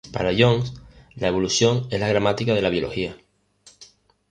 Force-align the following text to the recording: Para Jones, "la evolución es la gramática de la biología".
Para 0.11 0.31
Jones, 0.35 0.73
"la 1.13 1.27
evolución 1.27 1.85
es 1.91 1.99
la 1.99 2.07
gramática 2.07 2.55
de 2.55 2.63
la 2.63 2.69
biología". 2.71 3.15